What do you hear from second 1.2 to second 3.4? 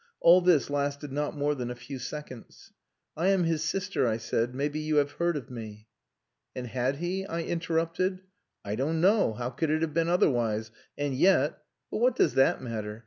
more than a few seconds. 'I